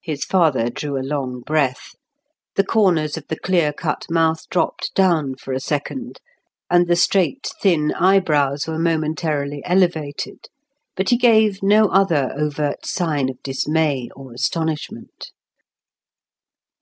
His 0.00 0.24
father 0.24 0.70
drew 0.70 0.96
a 0.96 1.04
long 1.04 1.42
breath. 1.42 1.94
The 2.56 2.64
corners 2.64 3.18
of 3.18 3.26
the 3.28 3.38
clear 3.38 3.74
cut 3.74 4.06
mouth 4.08 4.48
dropped 4.48 4.94
down 4.94 5.34
for 5.36 5.52
a 5.52 5.60
second, 5.60 6.18
and 6.70 6.86
the 6.88 6.96
straight, 6.96 7.52
thin 7.60 7.92
eyebrows 7.92 8.66
were 8.66 8.78
momentarily 8.78 9.60
elevated. 9.66 10.46
But 10.96 11.10
he 11.10 11.18
gave 11.18 11.62
no 11.62 11.88
other 11.88 12.32
overt 12.34 12.86
sign 12.86 13.28
of 13.28 13.42
dismay 13.42 14.08
or 14.16 14.32
astonishment. 14.32 15.30